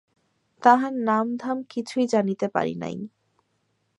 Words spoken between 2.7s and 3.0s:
নাই।